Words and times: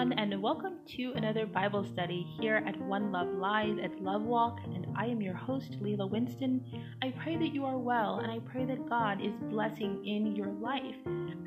everyone, 0.00 0.18
and 0.18 0.42
welcome 0.42 0.78
to 0.86 1.12
another 1.14 1.44
Bible 1.44 1.84
study 1.84 2.26
here 2.40 2.64
at 2.66 2.80
One 2.80 3.12
Love 3.12 3.28
Live 3.28 3.78
at 3.80 4.00
Love 4.00 4.22
Walk. 4.22 4.58
And 4.64 4.86
I 4.96 5.04
am 5.04 5.20
your 5.20 5.34
host, 5.34 5.76
Lela 5.78 6.06
Winston. 6.06 6.64
I 7.02 7.12
pray 7.22 7.36
that 7.36 7.52
you 7.52 7.66
are 7.66 7.76
well, 7.76 8.20
and 8.20 8.32
I 8.32 8.38
pray 8.50 8.64
that 8.64 8.88
God 8.88 9.20
is 9.20 9.34
blessing 9.50 10.02
in 10.06 10.34
your 10.34 10.52
life. 10.52 10.94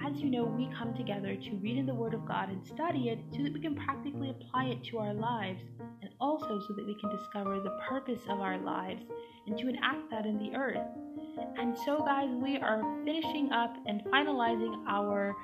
As 0.06 0.22
you 0.22 0.30
know, 0.30 0.44
we 0.44 0.70
come 0.78 0.94
together 0.94 1.36
to 1.36 1.56
read 1.64 1.78
in 1.78 1.88
the 1.88 1.96
Word 1.96 2.14
of 2.14 2.28
God 2.28 2.50
and 2.50 2.64
study 2.64 3.10
it 3.10 3.20
so 3.36 3.42
that 3.42 3.54
we 3.54 3.60
can 3.60 3.74
practically 3.74 4.30
apply 4.30 4.66
it 4.66 4.84
to 4.84 5.00
our 5.00 5.16
lives, 5.16 5.64
and 6.04 6.12
also 6.22 6.60
so 6.60 6.74
that 6.76 6.86
we 6.86 6.96
can 7.00 7.10
discover 7.10 7.60
the 7.60 7.76
purpose 7.90 8.22
of 8.30 8.40
our 8.40 8.60
lives 8.60 9.02
and 9.48 9.58
to 9.58 9.68
enact 9.68 10.12
that 10.12 10.28
in 10.28 10.38
the 10.38 10.56
earth. 10.56 10.88
And 11.58 11.76
so, 11.86 11.98
guys, 12.00 12.30
we 12.32 12.58
are 12.58 12.84
finishing 13.04 13.52
up 13.52 13.76
and 13.88 14.04
finalizing 14.06 14.84
our 14.88 15.36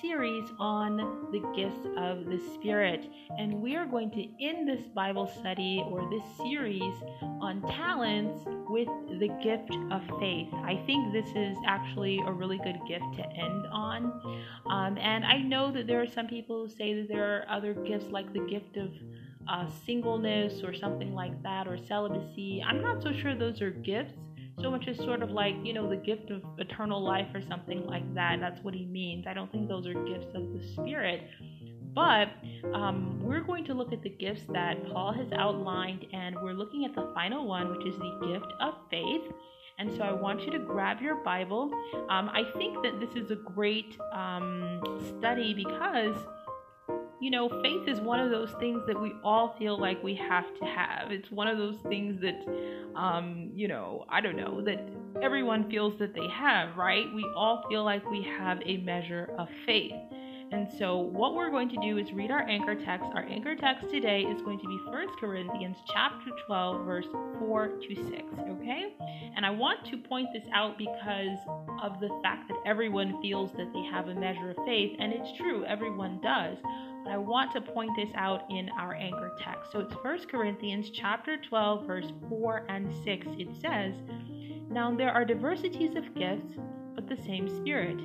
series 0.00 0.44
on 0.58 0.96
the 1.32 1.40
gifts 1.54 1.86
of 1.96 2.26
the 2.26 2.40
Spirit. 2.54 3.06
And 3.38 3.60
we 3.60 3.76
are 3.76 3.86
going 3.86 4.10
to 4.12 4.44
end 4.44 4.68
this 4.68 4.86
Bible 4.88 5.26
study 5.26 5.84
or 5.86 6.08
this 6.10 6.22
series 6.36 6.94
on 7.40 7.62
talents 7.62 8.44
with 8.68 8.88
the 9.18 9.28
gift 9.42 9.70
of 9.90 10.02
faith. 10.20 10.52
I 10.64 10.82
think 10.86 11.12
this 11.12 11.28
is 11.34 11.56
actually 11.66 12.20
a 12.26 12.32
really 12.32 12.58
good 12.58 12.78
gift 12.86 13.14
to 13.16 13.26
end 13.26 13.66
on. 13.72 14.04
Um, 14.70 14.98
and 14.98 15.24
I 15.24 15.38
know 15.38 15.70
that 15.72 15.86
there 15.86 16.00
are 16.02 16.06
some 16.06 16.26
people 16.26 16.66
who 16.66 16.68
say 16.68 16.94
that 16.94 17.08
there 17.08 17.36
are 17.36 17.44
other 17.48 17.74
gifts 17.74 18.06
like 18.10 18.32
the 18.32 18.46
gift 18.46 18.76
of 18.76 18.90
uh, 19.48 19.66
singleness 19.86 20.62
or 20.62 20.72
something 20.74 21.14
like 21.14 21.42
that 21.42 21.66
or 21.66 21.76
celibacy. 21.76 22.62
I'm 22.66 22.80
not 22.80 23.02
so 23.02 23.12
sure 23.12 23.34
those 23.34 23.60
are 23.60 23.70
gifts 23.70 24.14
so 24.60 24.70
much 24.70 24.86
as 24.88 24.96
sort 24.98 25.22
of 25.22 25.30
like, 25.30 25.54
you 25.62 25.72
know, 25.72 25.88
the 25.88 25.96
gift 25.96 26.30
of 26.30 26.42
eternal 26.58 27.02
life 27.02 27.28
or 27.34 27.42
something 27.48 27.86
like 27.86 28.14
that. 28.14 28.38
That's 28.40 28.62
what 28.62 28.74
he 28.74 28.86
means. 28.86 29.26
I 29.26 29.34
don't 29.34 29.50
think 29.50 29.68
those 29.68 29.86
are 29.86 29.94
gifts 29.94 30.34
of 30.34 30.52
the 30.52 30.66
Spirit. 30.74 31.22
But 31.94 32.28
um, 32.72 33.20
we're 33.22 33.40
going 33.42 33.64
to 33.64 33.74
look 33.74 33.92
at 33.92 34.02
the 34.02 34.10
gifts 34.10 34.42
that 34.52 34.76
Paul 34.92 35.12
has 35.12 35.26
outlined, 35.32 36.06
and 36.12 36.36
we're 36.40 36.52
looking 36.52 36.84
at 36.84 36.94
the 36.94 37.10
final 37.14 37.46
one, 37.46 37.76
which 37.76 37.86
is 37.86 37.98
the 37.98 38.28
gift 38.32 38.52
of 38.60 38.74
faith. 38.90 39.22
And 39.78 39.90
so 39.96 40.02
I 40.02 40.12
want 40.12 40.42
you 40.42 40.50
to 40.52 40.58
grab 40.58 41.00
your 41.00 41.16
Bible. 41.16 41.70
Um, 42.10 42.28
I 42.28 42.44
think 42.58 42.82
that 42.82 43.00
this 43.00 43.16
is 43.16 43.30
a 43.30 43.36
great 43.36 43.96
um, 44.12 44.82
study 45.18 45.54
because 45.54 46.14
you 47.20 47.30
know, 47.30 47.48
faith 47.62 47.86
is 47.86 48.00
one 48.00 48.18
of 48.18 48.30
those 48.30 48.50
things 48.60 48.82
that 48.86 49.00
we 49.00 49.12
all 49.22 49.54
feel 49.58 49.78
like 49.78 50.02
we 50.02 50.14
have 50.14 50.44
to 50.58 50.64
have. 50.64 51.10
It's 51.10 51.30
one 51.30 51.48
of 51.48 51.58
those 51.58 51.76
things 51.88 52.20
that, 52.22 52.40
um, 52.96 53.50
you 53.54 53.68
know, 53.68 54.04
I 54.08 54.20
don't 54.20 54.36
know, 54.36 54.62
that 54.62 54.88
everyone 55.22 55.70
feels 55.70 55.98
that 55.98 56.14
they 56.14 56.26
have, 56.28 56.76
right? 56.76 57.06
We 57.14 57.26
all 57.36 57.64
feel 57.68 57.84
like 57.84 58.08
we 58.10 58.22
have 58.38 58.58
a 58.64 58.78
measure 58.78 59.30
of 59.38 59.48
faith. 59.66 59.92
And 60.52 60.68
so, 60.78 60.98
what 60.98 61.34
we're 61.34 61.50
going 61.50 61.68
to 61.68 61.80
do 61.80 61.98
is 61.98 62.12
read 62.12 62.32
our 62.32 62.42
anchor 62.42 62.74
text. 62.74 63.08
Our 63.14 63.24
anchor 63.24 63.54
text 63.54 63.88
today 63.88 64.22
is 64.22 64.42
going 64.42 64.58
to 64.58 64.66
be 64.66 64.78
1 64.84 65.06
Corinthians 65.20 65.76
chapter 65.92 66.30
12, 66.46 66.84
verse 66.84 67.06
4 67.38 67.68
to 67.68 67.94
6. 67.94 68.22
Okay? 68.50 68.94
And 69.36 69.46
I 69.46 69.50
want 69.50 69.84
to 69.86 69.96
point 69.96 70.28
this 70.32 70.42
out 70.52 70.76
because 70.76 71.38
of 71.82 72.00
the 72.00 72.08
fact 72.22 72.48
that 72.48 72.56
everyone 72.66 73.22
feels 73.22 73.52
that 73.52 73.72
they 73.72 73.82
have 73.92 74.08
a 74.08 74.14
measure 74.14 74.50
of 74.50 74.56
faith, 74.66 74.96
and 74.98 75.12
it's 75.12 75.36
true, 75.38 75.64
everyone 75.66 76.20
does. 76.20 76.58
But 77.04 77.12
I 77.12 77.16
want 77.16 77.52
to 77.52 77.60
point 77.60 77.92
this 77.96 78.10
out 78.16 78.42
in 78.50 78.70
our 78.70 78.94
anchor 78.94 79.30
text. 79.40 79.70
So 79.70 79.78
it's 79.78 79.94
1 80.02 80.26
Corinthians 80.28 80.90
chapter 80.90 81.36
12 81.48 81.86
verse 81.86 82.12
4 82.28 82.66
and 82.68 82.92
6. 83.04 83.26
It 83.38 83.48
says, 83.60 83.94
"Now 84.68 84.92
there 84.94 85.12
are 85.12 85.24
diversities 85.24 85.94
of 85.94 86.12
gifts, 86.14 86.58
but 86.94 87.08
the 87.08 87.16
same 87.22 87.48
Spirit, 87.48 88.00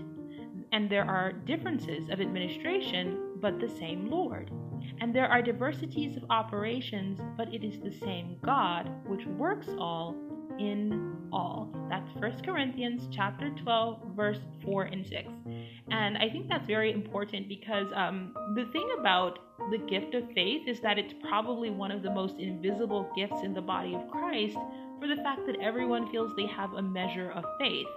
and 0.75 0.89
there 0.89 1.07
are 1.09 1.31
differences 1.31 2.09
of 2.09 2.19
administration, 2.19 3.39
but 3.41 3.59
the 3.59 3.69
same 3.69 4.09
Lord." 4.09 4.51
And 4.99 5.13
there 5.15 5.27
are 5.27 5.41
diversities 5.41 6.15
of 6.17 6.23
operations, 6.29 7.19
but 7.37 7.53
it 7.53 7.63
is 7.63 7.79
the 7.79 7.91
same 7.91 8.37
God 8.43 8.91
which 9.07 9.25
works 9.25 9.67
all 9.79 10.15
in 10.59 11.15
all. 11.31 11.69
That's 11.89 12.09
1 12.15 12.43
Corinthians 12.43 13.07
chapter 13.11 13.49
12, 13.49 14.15
verse 14.15 14.39
4 14.63 14.83
and 14.83 15.05
6. 15.05 15.29
And 15.91 16.17
I 16.17 16.29
think 16.29 16.47
that's 16.47 16.65
very 16.65 16.91
important 16.91 17.47
because 17.47 17.87
um, 17.93 18.33
the 18.55 18.65
thing 18.71 18.89
about 18.99 19.39
the 19.71 19.77
gift 19.77 20.15
of 20.15 20.23
faith 20.33 20.67
is 20.67 20.79
that 20.81 20.97
it's 20.97 21.13
probably 21.27 21.69
one 21.69 21.91
of 21.91 22.03
the 22.03 22.11
most 22.11 22.37
invisible 22.37 23.09
gifts 23.15 23.41
in 23.43 23.53
the 23.53 23.61
body 23.61 23.95
of 23.95 24.09
Christ 24.09 24.57
for 24.99 25.07
the 25.07 25.15
fact 25.17 25.45
that 25.45 25.57
everyone 25.61 26.09
feels 26.11 26.31
they 26.35 26.47
have 26.47 26.73
a 26.73 26.81
measure 26.81 27.31
of 27.31 27.43
faith. 27.59 27.87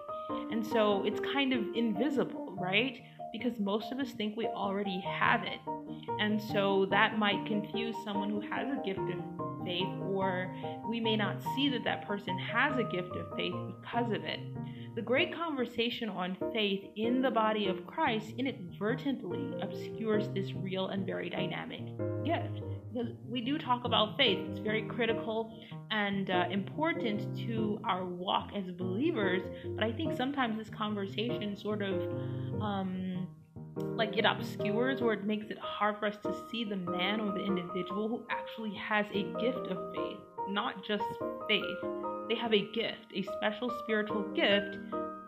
And 0.51 0.67
so 0.67 1.05
it's 1.05 1.21
kind 1.21 1.53
of 1.53 1.65
invisible, 1.75 2.48
right? 2.61 3.01
Because 3.33 3.59
most 3.59 3.93
of 3.93 3.99
us 3.99 4.11
think 4.13 4.37
we 4.37 4.47
already 4.47 5.01
have 5.01 5.43
it. 5.43 5.61
And 6.19 6.41
so 6.41 6.87
that 6.91 7.19
might 7.19 7.47
confuse 7.47 7.95
someone 8.05 8.31
who 8.31 8.41
has 8.41 8.69
a 8.69 8.83
gift 8.85 9.01
of 9.01 9.65
faith, 9.65 9.89
or 10.03 10.55
we 10.89 11.01
may 11.01 11.17
not 11.17 11.43
see 11.55 11.69
that 11.69 11.85
that 11.85 12.07
person 12.07 12.39
has 12.39 12.79
a 12.79 12.85
gift 12.85 13.15
of 13.15 13.37
faith 13.37 13.55
because 13.83 14.13
of 14.13 14.25
it. 14.25 14.41
The 14.95 15.03
great 15.03 15.33
conversation 15.35 16.09
on 16.09 16.37
faith 16.53 16.85
in 16.97 17.23
the 17.23 17.31
body 17.31 17.69
of 17.69 17.87
Christ 17.87 18.33
inadvertently 18.37 19.61
obscures 19.61 20.29
this 20.31 20.53
real 20.55 20.89
and 20.89 21.07
very 21.07 21.31
dynamic 21.31 21.87
gift. 22.25 22.63
Because 22.93 23.13
we 23.29 23.41
do 23.41 23.59
talk 23.59 23.85
about 23.85 24.17
faith, 24.17 24.39
it's 24.51 24.61
very 24.61 24.83
critical 24.83 25.53
and 25.91 26.31
uh, 26.31 26.45
important 26.51 27.37
to 27.47 27.81
our 27.85 28.05
walk 28.05 28.51
as 28.57 28.71
believers, 28.71 29.43
but 29.75 29.85
I 29.85 29.93
think 29.93 30.17
sometimes 30.17 30.59
this 30.59 30.71
conversation 30.71 31.57
sort 31.57 31.83
of 31.83 32.01
um, 32.63 33.29
like 33.77 34.17
it 34.17 34.25
obscures 34.25 35.01
or 35.01 35.13
it 35.13 35.25
makes 35.25 35.51
it 35.51 35.59
hard 35.59 35.99
for 35.99 36.07
us 36.07 36.17
to 36.23 36.35
see 36.51 36.65
the 36.65 36.77
man 36.77 37.21
or 37.21 37.33
the 37.33 37.45
individual 37.45 38.09
who 38.09 38.25
actually 38.31 38.75
has 38.75 39.07
a 39.13 39.23
gift 39.41 39.67
of 39.69 39.95
faith, 39.95 40.19
not 40.49 40.85
just 40.87 41.05
faith. 41.49 41.63
They 42.29 42.35
have 42.35 42.53
a 42.53 42.71
gift, 42.73 43.13
a 43.15 43.23
special 43.23 43.71
spiritual 43.85 44.23
gift 44.35 44.77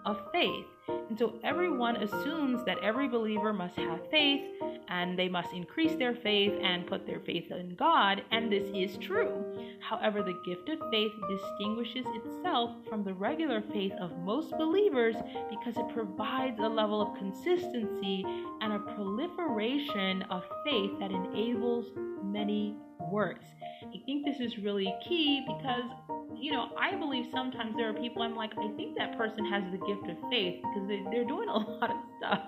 of 0.04 0.19
faith. 0.32 0.66
And 1.10 1.19
so 1.19 1.34
everyone 1.43 1.97
assumes 1.97 2.65
that 2.66 2.78
every 2.84 3.09
believer 3.09 3.53
must 3.53 3.75
have 3.75 4.09
faith 4.12 4.43
and 4.88 5.19
they 5.19 5.28
must 5.28 5.53
increase 5.53 5.97
their 5.97 6.15
faith 6.15 6.53
and 6.62 6.87
put 6.87 7.04
their 7.04 7.19
faith 7.19 7.50
in 7.50 7.75
God, 7.75 8.22
and 8.31 8.50
this 8.50 8.71
is 8.72 8.97
true. 8.97 9.44
However, 9.81 10.22
the 10.22 10.41
gift 10.44 10.69
of 10.69 10.78
faith 10.93 11.10
distinguishes 11.28 12.06
itself 12.15 12.70
from 12.88 13.03
the 13.03 13.12
regular 13.12 13.60
faith 13.72 13.93
of 14.00 14.16
most 14.19 14.50
believers 14.53 15.16
because 15.49 15.76
it 15.76 15.88
provides 15.93 16.60
a 16.60 16.69
level 16.69 17.03
of 17.03 17.19
consistency 17.19 18.25
and 18.60 18.72
a 18.72 18.78
proliferation 18.78 20.22
of 20.31 20.44
faith 20.65 20.93
that 21.00 21.10
enables 21.10 21.87
many 22.22 22.76
works. 23.10 23.47
I 23.82 24.00
think 24.06 24.25
this 24.25 24.38
is 24.38 24.59
really 24.59 24.94
key 25.09 25.44
because 25.44 25.91
you 26.39 26.53
know, 26.53 26.69
I 26.79 26.97
believe 26.97 27.27
sometimes 27.33 27.75
there 27.77 27.89
are 27.89 27.95
people 27.95 28.23
I'm 28.23 28.37
like, 28.37 28.53
I 28.59 28.69
think 28.77 28.97
that 28.97 29.17
person 29.17 29.45
has 29.47 29.65
the 29.71 29.79
gift 29.79 30.09
of 30.09 30.17
faith 30.31 30.63
because 30.63 30.89
they, 30.89 31.03
they're 31.11 31.25
doing 31.25 31.49
a 31.49 31.59
lot 31.59 31.91
of 31.91 31.97
stuff. 32.19 32.43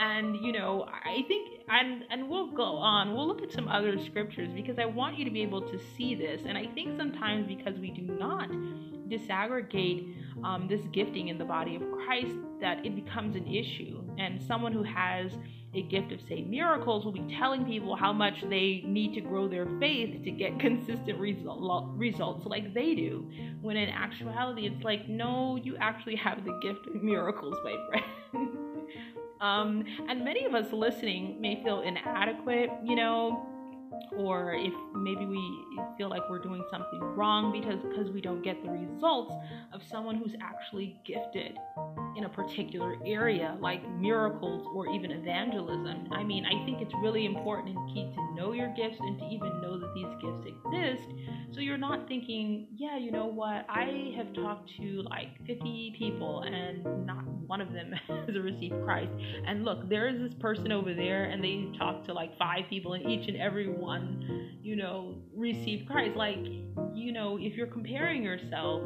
And, 0.00 0.36
you 0.36 0.52
know, 0.52 0.86
I 0.88 1.24
think, 1.28 1.60
and, 1.68 2.04
and 2.10 2.28
we'll 2.28 2.50
go 2.50 2.76
on, 2.76 3.14
we'll 3.14 3.26
look 3.26 3.42
at 3.42 3.52
some 3.52 3.68
other 3.68 3.98
scriptures 3.98 4.50
because 4.54 4.78
I 4.78 4.86
want 4.86 5.18
you 5.18 5.24
to 5.24 5.30
be 5.30 5.42
able 5.42 5.62
to 5.62 5.78
see 5.96 6.14
this. 6.14 6.42
And 6.46 6.56
I 6.56 6.66
think 6.66 6.96
sometimes 6.96 7.46
because 7.46 7.78
we 7.78 7.90
do 7.90 8.02
not 8.02 8.50
disaggregate 9.08 10.14
um, 10.44 10.68
this 10.68 10.80
gifting 10.92 11.28
in 11.28 11.38
the 11.38 11.44
body 11.44 11.76
of 11.76 11.82
Christ, 11.92 12.34
that 12.60 12.84
it 12.86 12.94
becomes 12.94 13.36
an 13.36 13.46
issue. 13.46 14.02
And 14.18 14.40
someone 14.42 14.72
who 14.72 14.82
has 14.84 15.32
a 15.72 15.82
gift 15.82 16.10
of, 16.10 16.20
say, 16.28 16.42
miracles 16.42 17.04
will 17.04 17.12
be 17.12 17.36
telling 17.38 17.64
people 17.64 17.94
how 17.94 18.12
much 18.12 18.34
they 18.48 18.82
need 18.84 19.14
to 19.14 19.20
grow 19.20 19.46
their 19.48 19.66
faith 19.78 20.24
to 20.24 20.30
get 20.30 20.58
consistent 20.60 21.18
result, 21.18 21.90
results 21.94 22.44
like 22.46 22.74
they 22.74 22.94
do. 22.94 23.28
When 23.60 23.76
in 23.76 23.88
actuality, 23.88 24.66
it's 24.66 24.84
like, 24.84 25.08
no, 25.08 25.56
you 25.62 25.76
actually 25.76 26.16
have 26.16 26.44
the 26.44 26.58
gift 26.60 26.86
of 26.88 27.02
miracles, 27.02 27.56
my 27.62 27.76
friend. 27.88 28.48
um, 29.40 29.84
and 30.08 30.24
many 30.24 30.44
of 30.44 30.54
us 30.54 30.72
listening 30.72 31.40
may 31.40 31.62
feel 31.62 31.82
inadequate, 31.82 32.70
you 32.84 32.96
know, 32.96 33.46
or 34.16 34.54
if 34.54 34.72
maybe 34.94 35.24
we 35.24 35.66
feel 35.96 36.08
like 36.08 36.22
we're 36.28 36.38
doing 36.38 36.64
something 36.70 37.00
wrong 37.00 37.52
because 37.52 37.80
because 37.82 38.10
we 38.10 38.20
don't 38.20 38.42
get 38.42 38.62
the 38.64 38.70
results 38.70 39.34
of 39.72 39.82
someone 39.82 40.16
who's 40.16 40.34
actually 40.40 41.00
gifted 41.04 41.56
in 42.16 42.24
a 42.24 42.28
particular 42.28 42.96
area 43.06 43.56
like 43.60 43.88
miracles 43.98 44.66
or 44.74 44.88
even 44.88 45.10
evangelism. 45.10 46.08
I 46.12 46.22
mean, 46.22 46.44
I 46.44 46.64
think 46.64 46.80
it's 46.80 46.94
really 47.02 47.24
important 47.24 47.76
and 47.76 47.94
key 47.94 48.12
to 48.14 48.34
know 48.34 48.52
your 48.52 48.68
gifts 48.74 48.98
and 49.00 49.18
to 49.18 49.24
even 49.26 49.60
know 49.60 49.78
that 49.78 49.92
these 49.94 50.08
gifts 50.20 50.46
exist 50.46 51.08
so 51.52 51.60
you're 51.60 51.78
not 51.78 52.06
thinking, 52.06 52.68
yeah, 52.76 52.96
you 52.96 53.10
know 53.10 53.26
what? 53.26 53.66
I 53.68 54.14
have 54.16 54.32
talked 54.34 54.70
to 54.76 55.02
like 55.02 55.44
50 55.46 55.94
people 55.98 56.42
and 56.42 57.06
not 57.06 57.26
one 57.26 57.60
of 57.60 57.72
them 57.72 57.92
has 58.08 58.38
received 58.38 58.76
Christ. 58.84 59.10
And 59.46 59.64
look, 59.64 59.88
there 59.88 60.08
is 60.08 60.20
this 60.20 60.34
person 60.34 60.70
over 60.70 60.94
there 60.94 61.24
and 61.24 61.42
they 61.42 61.68
talked 61.76 62.06
to 62.06 62.12
like 62.12 62.38
five 62.38 62.64
people 62.70 62.92
and 62.92 63.04
each 63.04 63.28
and 63.28 63.36
every 63.36 63.68
one, 63.68 64.58
you 64.62 64.76
know, 64.76 65.16
received 65.34 65.88
Christ. 65.88 66.16
Like, 66.16 66.38
you 66.94 67.12
know, 67.12 67.36
if 67.40 67.54
you're 67.54 67.66
comparing 67.66 68.22
yourself, 68.22 68.82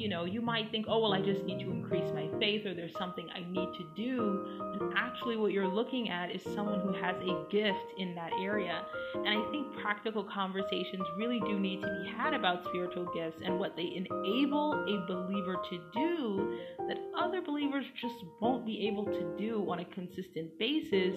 you 0.00 0.08
know, 0.08 0.24
you 0.24 0.40
might 0.40 0.70
think, 0.70 0.86
oh, 0.88 0.98
well, 0.98 1.12
I 1.12 1.20
just 1.20 1.44
need 1.44 1.60
to 1.60 1.70
increase 1.70 2.10
my 2.14 2.26
faith 2.38 2.64
or 2.64 2.72
there's 2.72 2.96
something 2.96 3.28
I 3.34 3.40
need 3.40 3.68
to 3.74 3.84
do. 3.94 4.60
And 4.80 4.94
actually, 4.96 5.36
what 5.36 5.52
you're 5.52 5.68
looking 5.68 6.08
at 6.08 6.34
is 6.34 6.42
someone 6.54 6.80
who 6.80 6.92
has 6.94 7.16
a 7.16 7.44
gift 7.50 7.84
in 7.98 8.14
that 8.14 8.30
area. 8.40 8.82
And 9.14 9.28
I 9.28 9.50
think 9.50 9.76
practical 9.76 10.24
conversations 10.24 11.02
really 11.18 11.38
do 11.40 11.60
need 11.60 11.82
to 11.82 11.88
be 11.88 12.10
had 12.16 12.32
about 12.32 12.64
spiritual 12.64 13.10
gifts 13.12 13.42
and 13.44 13.58
what 13.58 13.76
they 13.76 13.92
enable 13.94 14.72
a 14.72 15.06
believer 15.06 15.56
to 15.68 15.80
do 15.92 16.58
that 16.88 16.98
other 17.18 17.42
believers 17.42 17.84
just 18.00 18.16
won't 18.40 18.64
be 18.64 18.88
able 18.88 19.04
to 19.04 19.36
do 19.38 19.70
on 19.70 19.80
a 19.80 19.84
consistent 19.84 20.58
basis 20.58 21.14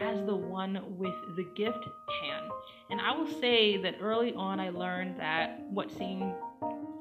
as 0.00 0.26
the 0.26 0.34
one 0.34 0.82
with 0.98 1.14
the 1.36 1.44
gift 1.54 1.84
can. 2.20 2.48
And 2.90 3.00
I 3.00 3.12
will 3.16 3.30
say 3.40 3.76
that 3.82 3.94
early 4.00 4.34
on, 4.34 4.58
I 4.58 4.70
learned 4.70 5.20
that 5.20 5.60
what 5.70 5.90
seemed 5.92 6.34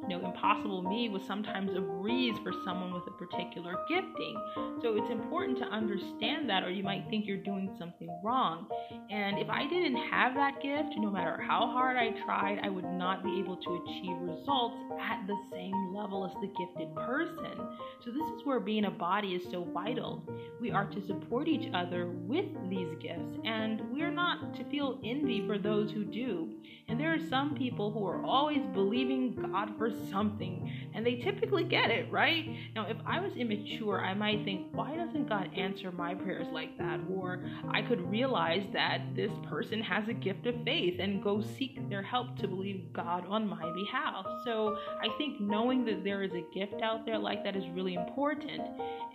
you 0.07 0.17
know, 0.17 0.25
impossible 0.25 0.81
me 0.83 1.09
was 1.09 1.23
sometimes 1.23 1.75
a 1.75 1.81
breeze 1.81 2.35
for 2.43 2.51
someone 2.63 2.93
with 2.93 3.03
a 3.07 3.11
particular 3.11 3.75
gifting. 3.89 4.35
So 4.81 4.95
it's 4.97 5.09
important 5.09 5.57
to 5.59 5.65
understand 5.65 6.49
that, 6.49 6.63
or 6.63 6.69
you 6.69 6.83
might 6.83 7.07
think 7.09 7.25
you're 7.25 7.37
doing 7.37 7.73
something 7.79 8.09
wrong. 8.23 8.67
And 9.09 9.39
if 9.39 9.49
I 9.49 9.67
didn't 9.67 9.95
have 9.95 10.35
that 10.35 10.61
gift, 10.61 10.93
no 10.97 11.09
matter 11.09 11.41
how 11.41 11.67
hard 11.67 11.97
I 11.97 12.11
tried, 12.23 12.59
I 12.63 12.69
would 12.69 12.85
not 12.85 13.23
be 13.23 13.39
able 13.39 13.57
to 13.57 13.83
achieve 13.83 14.17
results 14.21 14.77
at 15.01 15.25
the 15.27 15.37
same 15.51 15.93
level 15.95 16.25
as 16.25 16.33
the 16.41 16.53
gifted 16.57 16.93
person. 16.95 17.57
So 18.03 18.11
this 18.11 18.27
is 18.35 18.45
where 18.45 18.59
being 18.59 18.85
a 18.85 18.91
body 18.91 19.29
is 19.29 19.43
so 19.49 19.63
vital. 19.63 20.23
We 20.61 20.71
are 20.71 20.85
to 20.85 21.01
support 21.05 21.47
each 21.47 21.71
other 21.73 22.07
with 22.07 22.45
these 22.69 22.95
gifts, 23.01 23.39
and 23.43 23.81
we're 23.91 24.11
not 24.11 24.53
to 24.55 24.63
feel 24.65 24.99
envy 25.03 25.45
for 25.47 25.57
those 25.57 25.91
who 25.91 26.03
do. 26.03 26.49
And 26.87 26.99
there 26.99 27.13
are 27.13 27.29
some 27.29 27.55
people 27.55 27.91
who 27.91 28.05
are 28.05 28.23
always 28.23 28.65
believing 28.73 29.35
God 29.51 29.71
for 29.77 29.89
something, 30.09 30.71
and 30.93 31.05
they 31.05 31.15
typically 31.15 31.63
get 31.63 31.89
it, 31.89 32.11
right? 32.11 32.45
Now, 32.75 32.85
if 32.87 32.97
I 33.05 33.19
was 33.19 33.33
immature, 33.35 34.01
I 34.01 34.13
might 34.13 34.43
think, 34.43 34.67
why 34.71 34.95
doesn't 34.95 35.27
God 35.27 35.49
answer 35.55 35.91
my 35.91 36.13
prayers 36.13 36.47
like 36.51 36.77
that? 36.77 36.99
Or 37.13 37.43
I 37.69 37.81
could 37.81 38.01
realize 38.09 38.65
that 38.73 39.01
this 39.15 39.31
person 39.49 39.81
has 39.81 40.07
a 40.07 40.13
gift 40.13 40.45
of 40.47 40.55
faith 40.63 40.99
and 40.99 41.23
go 41.23 41.41
seek 41.41 41.89
their 41.89 42.03
help 42.03 42.37
to 42.39 42.47
believe 42.47 42.93
God 42.93 43.25
on 43.27 43.47
my 43.47 43.71
behalf. 43.73 44.25
So 44.43 44.77
I 45.01 45.09
think 45.17 45.39
knowing 45.39 45.85
that 45.85 46.03
there 46.03 46.23
is 46.23 46.33
a 46.33 46.43
gift 46.53 46.81
out 46.81 47.05
there 47.05 47.17
like 47.17 47.43
that 47.43 47.55
is 47.55 47.67
really 47.69 47.95
important 47.95 48.61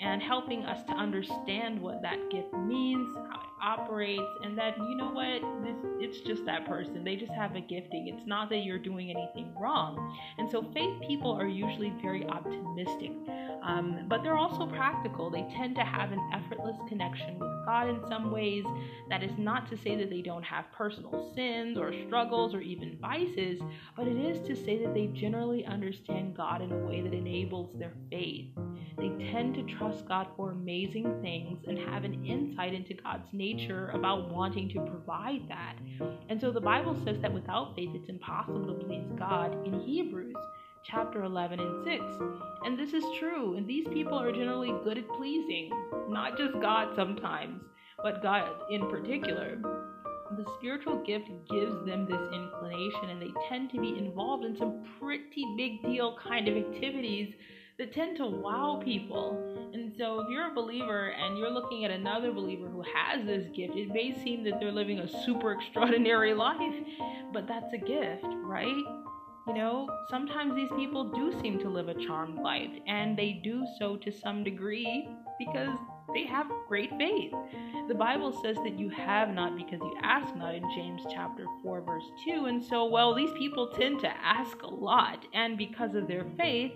and 0.01 0.23
helping 0.23 0.65
us 0.65 0.83
to 0.85 0.93
understand 0.93 1.81
what 1.81 2.03
that 2.03 2.19
gift 2.31 2.53
means, 2.55 3.15
how 3.17 3.41
it 3.41 3.50
operates, 3.63 4.23
and 4.43 4.57
that, 4.59 4.77
you 4.79 4.97
know 4.97 5.11
what, 5.11 5.41
this, 5.65 5.77
it's 5.99 6.21
just 6.21 6.45
that 6.47 6.67
person. 6.67 7.05
They 7.05 7.17
just 7.17 7.33
have 7.33 7.57
a 7.57 7.61
gifting. 7.61 8.09
It's 8.09 8.27
not 8.27 8.49
that 8.51 8.59
you're 8.59 8.79
doing 8.79 9.11
anything 9.11 9.55
wrong. 9.61 10.17
And 10.39 10.51
so 10.51 10.63
faith 10.73 11.01
people 11.07 11.33
are 11.33 11.47
usually 11.47 11.93
very 12.03 12.27
optimistic, 12.27 13.13
um, 13.63 14.07
but 14.09 14.23
they're 14.23 14.37
also 14.37 14.67
practical. 14.67 15.31
They 15.31 15.47
tend 15.57 15.75
to 15.77 15.83
have 15.83 16.13
an 16.13 16.31
effortless 16.33 16.77
connection 16.89 17.39
with 17.39 17.51
God 17.65 17.89
in 17.89 18.01
some 18.09 18.31
ways. 18.31 18.65
That 19.09 19.23
is 19.23 19.33
not 19.39 19.69
to 19.71 19.77
say 19.77 19.97
that 19.97 20.11
they 20.11 20.23
don't 20.23 20.45
have 20.45 20.65
personal 20.73 21.33
sins 21.35 21.79
or 21.79 21.93
struggles 22.07 22.55
or 22.55 22.61
even 22.61 22.99
vices, 23.01 23.61
but 23.97 24.07
it 24.07 24.17
is 24.17 24.41
to 24.49 24.57
say 24.57 24.83
that 24.83 24.95
they 24.95 25.07
generally 25.09 25.65
understand 25.67 26.37
God 26.37 26.63
in 26.63 26.73
a 26.73 26.79
way 26.79 27.01
that 27.03 27.13
enables 27.13 27.79
their 27.79 27.93
faith. 28.11 28.47
They 28.97 29.09
tend 29.33 29.55
to 29.55 29.63
trust 29.77 30.07
God 30.07 30.27
for 30.37 30.51
amazing 30.51 31.21
things 31.23 31.65
and 31.67 31.79
have 31.79 32.05
an 32.05 32.25
insight 32.25 32.75
into 32.75 32.95
God's 32.95 33.29
nature 33.33 33.91
about 33.95 34.31
wanting 34.31 34.69
to 34.71 34.81
provide 34.81 35.49
that. 35.49 35.77
And 36.29 36.41
so 36.41 36.51
the 36.51 36.61
Bible 36.61 36.97
says 37.05 37.21
that 37.23 37.33
without 37.33 37.75
faith, 37.75 37.91
it's 37.95 38.09
impossible 38.09 38.67
to 38.67 38.85
please 38.85 39.07
God 39.19 39.67
in 39.67 39.81
Hebrews 39.81 40.37
chapter 40.85 41.25
11 41.25 41.61
and 41.61 41.85
6. 41.85 42.05
And 42.65 42.79
this 42.79 42.93
is 42.93 43.05
true, 43.19 43.57
and 43.57 43.67
these 43.67 43.87
people 43.89 44.19
are 44.19 44.33
generally 44.33 44.75
good 44.85 44.99
at 44.99 45.09
pleasing, 45.09 45.71
not 46.09 46.37
just 46.37 46.55
God 46.61 46.95
sometimes, 46.97 47.63
but 48.03 48.23
God 48.23 48.49
in 48.71 48.89
particular. 48.89 49.59
The 50.37 50.45
spiritual 50.59 51.03
gift 51.05 51.29
gives 51.51 51.85
them 51.85 52.07
this 52.07 52.23
inclination, 52.33 53.11
and 53.11 53.21
they 53.21 53.33
tend 53.49 53.71
to 53.71 53.81
be 53.81 53.99
involved 53.99 54.45
in 54.45 54.57
some 54.57 54.85
pretty 55.01 55.45
big 55.57 55.83
deal 55.83 56.17
kind 56.23 56.49
of 56.49 56.57
activities 56.57 57.35
that 57.81 57.95
tend 57.95 58.15
to 58.15 58.27
wow 58.27 58.79
people. 58.85 59.71
And 59.73 59.91
so, 59.97 60.21
if 60.21 60.27
you're 60.29 60.51
a 60.51 60.55
believer 60.55 61.15
and 61.19 61.39
you're 61.39 61.51
looking 61.51 61.87
at 61.87 61.91
another 61.91 62.31
believer 62.31 62.69
who 62.69 62.83
has 62.83 63.25
this 63.25 63.47
gift, 63.57 63.75
it 63.75 63.89
may 63.89 64.15
seem 64.23 64.45
that 64.45 64.61
they're 64.61 64.71
living 64.71 64.99
a 64.99 65.09
super 65.25 65.53
extraordinary 65.53 66.35
life, 66.49 66.75
but 67.33 67.49
that's 67.49 67.73
a 67.73 67.79
gift, 67.79 68.27
right? 68.43 68.85
You 69.47 69.55
know, 69.55 69.89
sometimes 70.11 70.55
these 70.55 70.69
people 70.77 71.05
do 71.05 71.33
seem 71.41 71.59
to 71.61 71.71
live 71.71 71.89
a 71.89 71.95
charmed 71.95 72.39
life, 72.41 72.71
and 72.87 73.19
they 73.19 73.41
do 73.43 73.67
so 73.79 73.97
to 73.97 74.13
some 74.13 74.45
degree 74.45 75.09
because 75.39 75.75
they 76.13 76.27
have 76.27 76.47
great 76.69 76.91
faith. 76.99 77.33
The 77.89 77.95
Bible 77.95 78.39
says 78.43 78.57
that 78.57 78.79
you 78.79 78.91
have 78.91 79.31
not 79.31 79.57
because 79.57 79.81
you 79.81 79.95
ask 80.03 80.37
not 80.37 80.55
in 80.55 80.63
James 80.75 81.03
chapter 81.11 81.47
4 81.63 81.81
verse 81.81 82.05
2. 82.25 82.45
And 82.47 82.63
so, 82.63 82.85
well, 82.87 83.15
these 83.15 83.33
people 83.39 83.69
tend 83.69 84.01
to 84.01 84.09
ask 84.23 84.63
a 84.63 84.69
lot, 84.69 85.25
and 85.33 85.57
because 85.57 85.95
of 85.95 86.07
their 86.07 86.27
faith, 86.37 86.73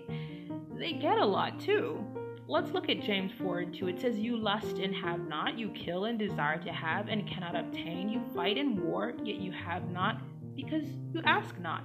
they 0.77 0.93
get 0.93 1.17
a 1.17 1.25
lot 1.25 1.59
too. 1.59 2.03
Let's 2.47 2.71
look 2.71 2.89
at 2.89 3.01
James 3.01 3.31
4 3.39 3.59
and 3.59 3.75
2. 3.75 3.87
It 3.87 3.99
says, 3.99 4.19
You 4.19 4.37
lust 4.37 4.77
and 4.77 4.93
have 4.95 5.27
not, 5.27 5.57
you 5.57 5.69
kill 5.69 6.05
and 6.05 6.19
desire 6.19 6.61
to 6.63 6.71
have 6.71 7.07
and 7.07 7.27
cannot 7.27 7.55
obtain, 7.55 8.07
you 8.07 8.21
fight 8.35 8.57
in 8.57 8.79
war, 8.83 9.13
yet 9.23 9.37
you 9.37 9.51
have 9.51 9.89
not, 9.89 10.21
because 10.55 10.83
you 11.11 11.21
ask 11.25 11.57
not. 11.59 11.83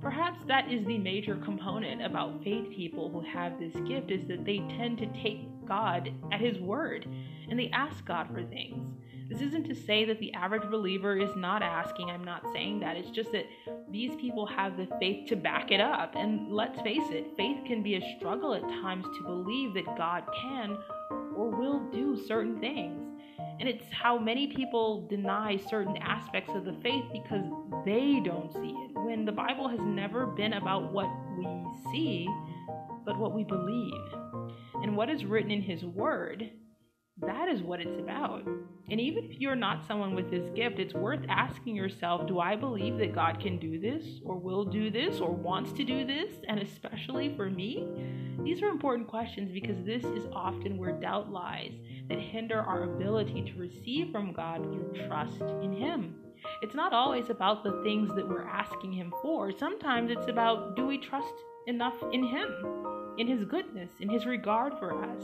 Perhaps 0.00 0.40
that 0.46 0.72
is 0.72 0.86
the 0.86 0.96
major 0.96 1.36
component 1.36 2.02
about 2.02 2.42
faith 2.42 2.70
people 2.70 3.10
who 3.10 3.20
have 3.20 3.58
this 3.58 3.74
gift 3.86 4.10
is 4.10 4.26
that 4.28 4.46
they 4.46 4.58
tend 4.78 4.96
to 4.98 5.06
take 5.22 5.46
God 5.66 6.10
at 6.32 6.40
his 6.40 6.58
word 6.58 7.06
and 7.50 7.58
they 7.58 7.68
ask 7.74 8.04
God 8.06 8.28
for 8.32 8.42
things. 8.42 8.88
This 9.30 9.42
isn't 9.42 9.68
to 9.68 9.76
say 9.76 10.04
that 10.06 10.18
the 10.18 10.34
average 10.34 10.68
believer 10.68 11.16
is 11.16 11.36
not 11.36 11.62
asking. 11.62 12.10
I'm 12.10 12.24
not 12.24 12.42
saying 12.52 12.80
that. 12.80 12.96
It's 12.96 13.10
just 13.10 13.30
that 13.30 13.46
these 13.88 14.12
people 14.16 14.44
have 14.44 14.76
the 14.76 14.88
faith 14.98 15.28
to 15.28 15.36
back 15.36 15.70
it 15.70 15.80
up. 15.80 16.16
And 16.16 16.50
let's 16.50 16.80
face 16.80 17.08
it, 17.10 17.28
faith 17.36 17.58
can 17.64 17.80
be 17.80 17.94
a 17.94 18.16
struggle 18.18 18.54
at 18.54 18.62
times 18.62 19.04
to 19.04 19.22
believe 19.22 19.72
that 19.74 19.96
God 19.96 20.24
can 20.42 20.76
or 21.36 21.48
will 21.48 21.78
do 21.92 22.20
certain 22.26 22.58
things. 22.58 23.06
And 23.60 23.68
it's 23.68 23.84
how 23.92 24.18
many 24.18 24.48
people 24.48 25.06
deny 25.06 25.56
certain 25.56 25.96
aspects 25.98 26.52
of 26.56 26.64
the 26.64 26.74
faith 26.82 27.04
because 27.12 27.44
they 27.84 28.20
don't 28.24 28.52
see 28.52 28.74
it. 28.74 28.98
When 28.98 29.24
the 29.24 29.32
Bible 29.32 29.68
has 29.68 29.80
never 29.80 30.26
been 30.26 30.54
about 30.54 30.92
what 30.92 31.08
we 31.38 31.46
see, 31.92 32.28
but 33.04 33.16
what 33.16 33.32
we 33.32 33.44
believe. 33.44 33.92
And 34.82 34.96
what 34.96 35.08
is 35.08 35.24
written 35.24 35.52
in 35.52 35.62
His 35.62 35.84
Word, 35.84 36.50
that 37.26 37.48
is 37.48 37.62
what 37.62 37.80
it's 37.80 37.98
about. 37.98 38.46
And 38.90 39.00
even 39.00 39.24
if 39.24 39.38
you're 39.38 39.54
not 39.54 39.86
someone 39.86 40.14
with 40.14 40.30
this 40.30 40.48
gift, 40.56 40.78
it's 40.78 40.94
worth 40.94 41.20
asking 41.28 41.76
yourself 41.76 42.26
do 42.26 42.40
I 42.40 42.56
believe 42.56 42.98
that 42.98 43.14
God 43.14 43.38
can 43.38 43.58
do 43.58 43.78
this, 43.78 44.20
or 44.24 44.36
will 44.36 44.64
do 44.64 44.90
this, 44.90 45.20
or 45.20 45.30
wants 45.30 45.72
to 45.72 45.84
do 45.84 46.04
this, 46.04 46.32
and 46.48 46.60
especially 46.60 47.34
for 47.36 47.50
me? 47.50 47.86
These 48.42 48.62
are 48.62 48.68
important 48.68 49.06
questions 49.06 49.52
because 49.52 49.84
this 49.84 50.04
is 50.04 50.26
often 50.32 50.76
where 50.76 50.92
doubt 50.92 51.30
lies 51.30 51.72
that 52.08 52.18
hinder 52.18 52.60
our 52.60 52.84
ability 52.84 53.52
to 53.52 53.60
receive 53.60 54.10
from 54.10 54.32
God 54.32 54.64
through 54.64 55.06
trust 55.06 55.42
in 55.62 55.72
Him. 55.72 56.16
It's 56.62 56.74
not 56.74 56.92
always 56.92 57.30
about 57.30 57.62
the 57.62 57.80
things 57.84 58.08
that 58.16 58.28
we're 58.28 58.48
asking 58.48 58.92
Him 58.92 59.12
for. 59.22 59.52
Sometimes 59.52 60.10
it's 60.10 60.28
about 60.28 60.74
do 60.74 60.86
we 60.86 60.98
trust 60.98 61.34
enough 61.66 61.94
in 62.12 62.26
Him, 62.26 62.48
in 63.20 63.26
His 63.26 63.44
goodness, 63.44 63.90
in 64.00 64.08
His 64.08 64.24
regard 64.24 64.72
for 64.78 65.04
us. 65.04 65.22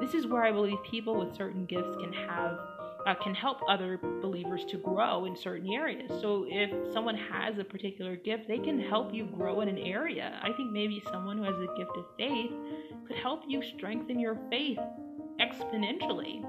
This 0.00 0.14
is 0.14 0.26
where 0.26 0.42
I 0.42 0.50
believe 0.50 0.78
people 0.90 1.18
with 1.18 1.36
certain 1.36 1.66
gifts 1.66 1.94
can 2.00 2.12
have. 2.12 2.58
Uh, 3.06 3.14
can 3.22 3.36
help 3.36 3.58
other 3.68 4.00
believers 4.20 4.64
to 4.68 4.78
grow 4.78 5.26
in 5.26 5.36
certain 5.36 5.72
areas. 5.72 6.10
So, 6.20 6.44
if 6.48 6.92
someone 6.92 7.14
has 7.14 7.56
a 7.56 7.62
particular 7.62 8.16
gift, 8.16 8.48
they 8.48 8.58
can 8.58 8.80
help 8.80 9.14
you 9.14 9.26
grow 9.26 9.60
in 9.60 9.68
an 9.68 9.78
area. 9.78 10.40
I 10.42 10.50
think 10.54 10.72
maybe 10.72 11.00
someone 11.12 11.38
who 11.38 11.44
has 11.44 11.54
a 11.54 11.68
gift 11.78 11.92
of 11.96 12.04
faith 12.18 12.50
could 13.06 13.14
help 13.14 13.44
you 13.46 13.62
strengthen 13.62 14.18
your 14.18 14.36
faith 14.50 14.80
exponentially. 15.40 16.42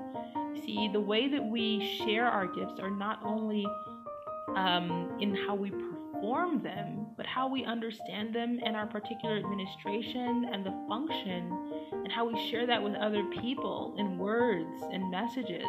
See, 0.65 0.89
the 0.91 0.99
way 0.99 1.27
that 1.27 1.43
we 1.43 1.95
share 1.99 2.25
our 2.25 2.47
gifts 2.47 2.79
are 2.79 2.89
not 2.89 3.19
only 3.23 3.63
um, 4.55 5.15
in 5.21 5.35
how 5.35 5.53
we 5.53 5.69
perform 5.69 6.06
them, 6.63 7.07
but 7.15 7.25
how 7.25 7.47
we 7.47 7.63
understand 7.65 8.33
them 8.33 8.59
and 8.65 8.75
our 8.75 8.87
particular 8.87 9.37
administration 9.37 10.47
and 10.51 10.65
the 10.65 10.73
function, 10.87 11.51
and 11.91 12.11
how 12.11 12.27
we 12.27 12.49
share 12.49 12.65
that 12.65 12.81
with 12.81 12.95
other 12.95 13.23
people 13.41 13.95
in 13.97 14.17
words 14.17 14.83
and 14.91 15.09
messages. 15.11 15.65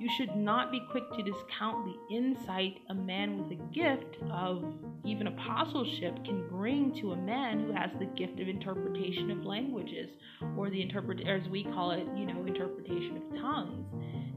You 0.00 0.08
should 0.16 0.36
not 0.36 0.70
be 0.70 0.80
quick 0.90 1.04
to 1.16 1.22
discount 1.22 1.84
the 1.84 2.16
insight 2.16 2.82
a 2.88 2.94
man 2.94 3.38
with 3.38 3.58
a 3.58 3.62
gift 3.72 4.16
of 4.30 4.64
even 5.04 5.26
apostleship 5.26 6.24
can 6.24 6.48
bring 6.48 6.94
to 7.00 7.12
a 7.12 7.16
man 7.16 7.60
who 7.60 7.72
has 7.72 7.90
the 7.98 8.06
gift 8.06 8.38
of 8.38 8.48
interpretation 8.48 9.30
of 9.30 9.44
languages, 9.44 10.10
or 10.56 10.70
the 10.70 10.80
interpret, 10.80 11.26
as 11.26 11.48
we 11.48 11.64
call 11.64 11.90
it, 11.90 12.06
you 12.16 12.26
know, 12.26 12.44
interpretation 12.46 13.16
of 13.16 13.40
tongues. 13.40 13.86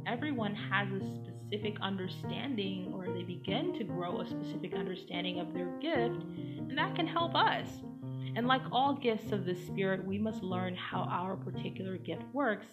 Everyone 0.07 0.55
has 0.55 0.87
a 0.87 0.99
specific 0.99 1.40
understanding, 1.81 2.91
or 2.93 3.07
they 3.07 3.23
begin 3.23 3.73
to 3.77 3.83
grow 3.83 4.21
a 4.21 4.27
specific 4.27 4.73
understanding 4.73 5.39
of 5.39 5.53
their 5.53 5.69
gift, 5.79 6.23
and 6.57 6.77
that 6.77 6.95
can 6.95 7.07
help 7.07 7.35
us. 7.35 7.67
And 8.35 8.47
like 8.47 8.61
all 8.71 8.93
gifts 8.93 9.31
of 9.31 9.45
the 9.45 9.55
Spirit, 9.55 10.05
we 10.05 10.17
must 10.17 10.41
learn 10.41 10.75
how 10.75 11.01
our 11.01 11.35
particular 11.35 11.97
gift 11.97 12.23
works 12.33 12.67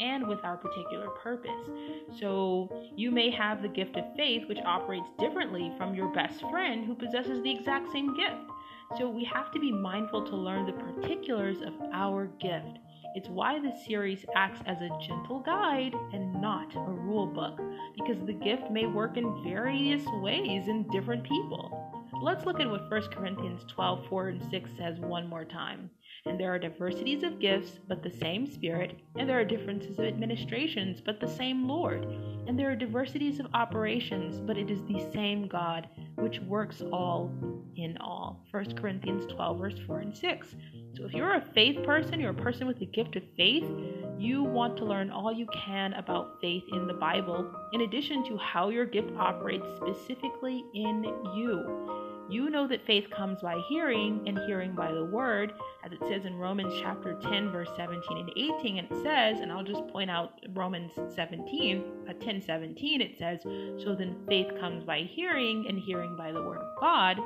and 0.00 0.26
with 0.26 0.40
our 0.44 0.56
particular 0.56 1.08
purpose. 1.10 1.70
So 2.18 2.90
you 2.96 3.10
may 3.10 3.30
have 3.30 3.62
the 3.62 3.68
gift 3.68 3.96
of 3.96 4.04
faith, 4.16 4.42
which 4.48 4.58
operates 4.64 5.08
differently 5.18 5.72
from 5.76 5.94
your 5.94 6.08
best 6.08 6.40
friend 6.50 6.84
who 6.84 6.94
possesses 6.94 7.42
the 7.42 7.50
exact 7.50 7.92
same 7.92 8.16
gift. 8.16 8.50
So 8.98 9.08
we 9.08 9.24
have 9.24 9.52
to 9.52 9.60
be 9.60 9.72
mindful 9.72 10.24
to 10.26 10.36
learn 10.36 10.66
the 10.66 10.72
particulars 10.72 11.60
of 11.62 11.72
our 11.92 12.26
gift. 12.40 12.78
It's 13.14 13.28
why 13.28 13.60
this 13.60 13.86
series 13.86 14.24
acts 14.34 14.60
as 14.66 14.80
a 14.80 14.90
gentle 15.00 15.38
guide 15.38 15.94
and 16.12 16.40
not 16.40 16.74
a 16.74 16.90
rule 16.90 17.26
book, 17.28 17.60
because 17.96 18.20
the 18.26 18.32
gift 18.32 18.72
may 18.72 18.86
work 18.86 19.16
in 19.16 19.44
various 19.44 20.04
ways 20.20 20.66
in 20.66 20.88
different 20.90 21.22
people. 21.22 21.94
Let's 22.20 22.44
look 22.44 22.58
at 22.58 22.68
what 22.68 22.90
1 22.90 23.02
Corinthians 23.12 23.62
12 23.68 24.08
4 24.08 24.28
and 24.30 24.42
6 24.50 24.70
says 24.76 24.98
one 24.98 25.28
more 25.28 25.44
time. 25.44 25.90
And 26.26 26.40
there 26.40 26.52
are 26.52 26.58
diversities 26.58 27.22
of 27.22 27.38
gifts, 27.38 27.78
but 27.86 28.02
the 28.02 28.10
same 28.10 28.48
Spirit. 28.48 28.98
And 29.16 29.28
there 29.28 29.38
are 29.38 29.44
differences 29.44 29.96
of 30.00 30.06
administrations, 30.06 31.00
but 31.00 31.20
the 31.20 31.28
same 31.28 31.68
Lord. 31.68 32.04
And 32.48 32.58
there 32.58 32.72
are 32.72 32.76
diversities 32.76 33.38
of 33.38 33.46
operations, 33.54 34.40
but 34.40 34.58
it 34.58 34.70
is 34.70 34.82
the 34.88 35.06
same 35.12 35.46
God, 35.46 35.88
which 36.16 36.40
works 36.40 36.82
all 36.92 37.32
in 37.76 37.96
all. 37.98 38.44
1 38.50 38.74
Corinthians 38.74 39.26
12, 39.26 39.58
verse 39.58 39.78
4 39.86 40.00
and 40.00 40.16
6. 40.16 40.56
So 40.96 41.04
if 41.04 41.12
you're 41.12 41.34
a 41.34 41.44
faith 41.54 41.84
person, 41.84 42.20
you're 42.20 42.30
a 42.30 42.34
person 42.34 42.66
with 42.66 42.78
the 42.78 42.86
gift 42.86 43.16
of 43.16 43.22
faith, 43.36 43.64
you 44.16 44.44
want 44.44 44.76
to 44.76 44.84
learn 44.84 45.10
all 45.10 45.32
you 45.32 45.46
can 45.46 45.92
about 45.94 46.40
faith 46.40 46.62
in 46.72 46.86
the 46.86 46.94
Bible, 46.94 47.50
in 47.72 47.80
addition 47.80 48.24
to 48.28 48.36
how 48.38 48.68
your 48.68 48.86
gift 48.86 49.10
operates 49.18 49.66
specifically 49.76 50.64
in 50.72 51.04
you. 51.34 52.04
You 52.30 52.48
know 52.48 52.66
that 52.68 52.86
faith 52.86 53.10
comes 53.10 53.42
by 53.42 53.60
hearing, 53.68 54.22
and 54.26 54.38
hearing 54.46 54.74
by 54.74 54.92
the 54.92 55.04
word, 55.04 55.52
as 55.84 55.92
it 55.92 55.98
says 56.08 56.24
in 56.24 56.36
Romans 56.36 56.72
chapter 56.80 57.18
10, 57.20 57.50
verse 57.50 57.68
17 57.76 58.16
and 58.16 58.30
18. 58.30 58.78
And 58.78 58.90
it 58.90 59.02
says, 59.02 59.40
and 59.40 59.52
I'll 59.52 59.64
just 59.64 59.86
point 59.88 60.10
out 60.10 60.40
Romans 60.54 60.92
17, 61.14 61.84
uh, 62.08 62.12
10 62.14 62.40
17, 62.40 63.00
it 63.02 63.18
says, 63.18 63.40
So 63.42 63.94
then 63.94 64.16
faith 64.26 64.48
comes 64.58 64.84
by 64.84 65.00
hearing, 65.00 65.66
and 65.68 65.78
hearing 65.78 66.16
by 66.16 66.32
the 66.32 66.42
word 66.42 66.58
of 66.58 66.80
God. 66.80 67.18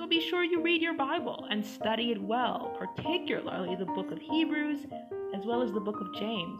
So 0.00 0.06
be 0.06 0.26
sure 0.30 0.42
you 0.42 0.62
read 0.62 0.80
your 0.80 0.94
Bible 0.94 1.46
and 1.50 1.62
study 1.62 2.10
it 2.10 2.22
well, 2.22 2.74
particularly 2.78 3.76
the 3.76 3.84
book 3.84 4.10
of 4.10 4.18
Hebrews 4.18 4.86
as 5.34 5.44
well 5.44 5.60
as 5.60 5.72
the 5.72 5.80
book 5.80 6.00
of 6.00 6.14
James. 6.14 6.58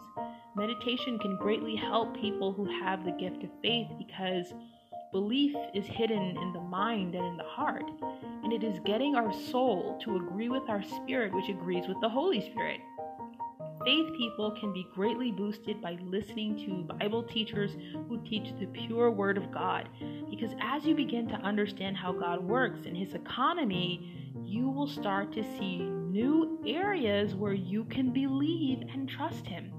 Meditation 0.55 1.19
can 1.19 1.39
greatly 1.39 1.75
help 1.75 2.15
people 2.21 2.53
who 2.53 2.67
have 2.67 3.03
the 3.03 3.13
gift 3.13 3.43
of 3.43 3.49
faith 3.63 3.87
because 3.97 4.53
Belief 5.11 5.57
is 5.75 5.87
hidden 5.87 6.37
in 6.37 6.53
the 6.53 6.61
mind 6.61 7.15
and 7.15 7.25
in 7.25 7.39
the 7.39 7.45
heart, 7.45 7.91
and 8.45 8.53
it 8.53 8.63
is 8.63 8.79
getting 8.85 9.15
our 9.15 9.33
soul 9.33 9.99
to 10.05 10.17
agree 10.17 10.51
with 10.51 10.69
our 10.69 10.83
spirit, 10.83 11.33
which 11.33 11.49
agrees 11.49 11.89
with 11.89 11.99
the 12.03 12.11
Holy 12.11 12.43
Spirit. 12.43 12.81
Faith 13.85 14.13
people 14.15 14.51
can 14.61 14.75
be 14.75 14.87
greatly 14.95 15.33
boosted 15.33 15.81
by 15.81 15.97
listening 16.03 16.55
to 16.67 16.95
Bible 16.95 17.23
teachers 17.23 17.77
who 18.09 18.23
teach 18.29 18.53
the 18.59 18.67
pure 18.67 19.11
Word 19.11 19.39
of 19.39 19.51
God. 19.51 19.89
Because 20.29 20.53
as 20.61 20.85
you 20.85 20.95
begin 20.95 21.27
to 21.29 21.35
understand 21.37 21.97
how 21.97 22.13
God 22.13 22.45
works 22.45 22.81
in 22.85 22.95
His 22.95 23.15
economy, 23.15 24.33
you 24.45 24.69
will 24.69 24.87
start 24.87 25.33
to 25.33 25.43
see 25.43 25.79
new 25.79 26.61
areas 26.67 27.35
where 27.35 27.55
you 27.55 27.85
can 27.85 28.13
believe 28.13 28.83
and 28.93 29.09
trust 29.09 29.47
Him. 29.47 29.73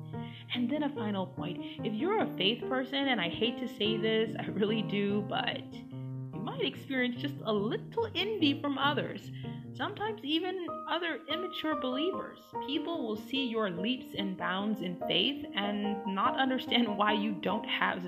And 0.55 0.67
then 0.69 0.83
a 0.83 0.89
final 0.89 1.27
point 1.27 1.59
if 1.83 1.93
you're 1.93 2.23
a 2.23 2.37
faith 2.37 2.63
person, 2.67 3.07
and 3.09 3.21
I 3.21 3.29
hate 3.29 3.59
to 3.59 3.67
say 3.67 3.97
this, 3.97 4.35
I 4.39 4.47
really 4.47 4.81
do, 4.81 5.23
but 5.29 5.61
you 5.71 6.41
might 6.41 6.65
experience 6.65 7.21
just 7.21 7.35
a 7.45 7.53
little 7.53 8.09
envy 8.15 8.59
from 8.59 8.79
others. 8.79 9.31
Sometimes 9.77 10.19
even 10.23 10.67
other 10.89 11.19
immature 11.31 11.79
believers. 11.79 12.39
People 12.67 13.07
will 13.07 13.15
see 13.15 13.45
your 13.45 13.69
leaps 13.69 14.13
and 14.17 14.37
bounds 14.37 14.81
in 14.81 15.01
faith 15.07 15.45
and 15.55 16.05
not 16.05 16.37
understand 16.37 16.97
why 16.97 17.13
you 17.13 17.31
don't 17.41 17.65
have, 17.65 17.99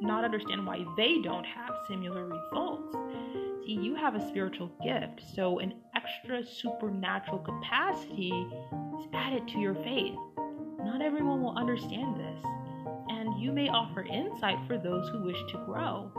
not 0.00 0.24
understand 0.24 0.64
why 0.64 0.84
they 0.96 1.20
don't 1.22 1.44
have 1.44 1.74
similar 1.88 2.26
results. 2.26 2.96
See, 3.64 3.72
you 3.72 3.94
have 3.96 4.14
a 4.14 4.28
spiritual 4.28 4.70
gift, 4.82 5.22
so 5.34 5.58
an 5.58 5.74
extra 5.94 6.44
supernatural 6.44 7.38
capacity 7.38 8.30
is 8.30 9.06
added 9.12 9.46
to 9.48 9.58
your 9.58 9.74
faith. 9.74 10.18
Not 10.80 11.02
everyone 11.02 11.42
will 11.42 11.56
understand 11.56 12.16
this, 12.16 12.44
and 13.08 13.40
you 13.40 13.52
may 13.52 13.68
offer 13.68 14.02
insight 14.02 14.58
for 14.66 14.78
those 14.78 15.08
who 15.10 15.22
wish 15.24 15.40
to 15.52 15.64
grow. 15.64 16.10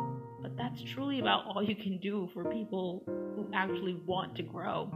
But 0.42 0.58
that's 0.58 0.82
truly 0.84 1.20
about 1.20 1.46
all 1.48 1.64
you 1.64 1.76
can 1.76 1.98
do 2.00 2.30
for 2.34 2.46
people 2.46 3.04
who 3.44 3.54
actually 3.54 3.96
want 4.06 4.36
to 4.36 4.44
grow. 4.44 4.92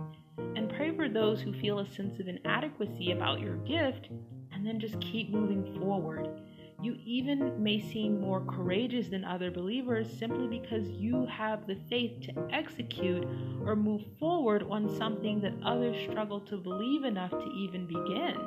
And 0.56 0.70
pray 0.70 0.96
for 0.96 1.10
those 1.10 1.42
who 1.42 1.54
feel 1.54 1.80
a 1.80 1.90
sense 1.90 2.20
of 2.20 2.28
inadequacy 2.28 3.12
about 3.12 3.40
your 3.40 3.58
gift, 3.58 4.10
and 4.52 4.66
then 4.66 4.80
just 4.80 5.00
keep 5.02 5.30
moving 5.30 5.78
forward. 5.80 6.42
You 6.82 6.96
even 7.04 7.62
may 7.62 7.80
seem 7.80 8.22
more 8.22 8.42
courageous 8.42 9.08
than 9.08 9.26
other 9.26 9.50
believers 9.50 10.08
simply 10.20 10.48
because 10.48 10.88
you 10.90 11.26
have 11.26 11.66
the 11.66 11.78
faith 11.90 12.22
to 12.28 12.48
execute 12.52 13.28
or 13.66 13.76
move 13.76 14.04
forward 14.20 14.64
on 14.70 14.96
something 14.96 15.42
that 15.42 15.56
others 15.66 15.98
struggle 16.08 16.40
to 16.42 16.58
believe 16.58 17.04
enough 17.04 17.32
to 17.32 17.52
even 17.56 17.88
begin. 17.88 18.38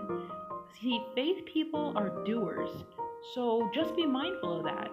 See, 0.80 1.02
faith 1.16 1.45
people 1.52 1.92
are 1.97 2.25
doers, 2.25 2.71
so 3.35 3.69
just 3.75 3.97
be 3.97 4.07
mindful 4.07 4.59
of 4.59 4.64
that. 4.64 4.92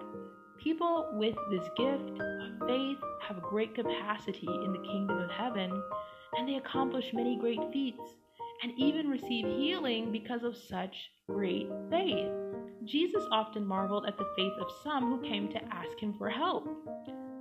People 0.68 1.08
with 1.14 1.34
this 1.50 1.66
gift 1.78 2.20
of 2.20 2.68
faith 2.68 2.98
have 3.26 3.38
a 3.38 3.48
great 3.48 3.74
capacity 3.74 4.46
in 4.46 4.70
the 4.70 4.86
kingdom 4.86 5.16
of 5.16 5.30
heaven, 5.30 5.82
and 6.36 6.46
they 6.46 6.56
accomplish 6.56 7.06
many 7.14 7.38
great 7.38 7.60
feats 7.72 8.02
and 8.62 8.72
even 8.76 9.08
receive 9.08 9.46
healing 9.46 10.12
because 10.12 10.42
of 10.42 10.54
such 10.54 10.94
great 11.26 11.70
faith. 11.88 12.30
Jesus 12.84 13.24
often 13.32 13.64
marveled 13.64 14.04
at 14.06 14.18
the 14.18 14.28
faith 14.36 14.52
of 14.60 14.70
some 14.84 15.04
who 15.04 15.26
came 15.26 15.48
to 15.48 15.64
ask 15.72 15.98
him 15.98 16.12
for 16.18 16.28
help. 16.28 16.68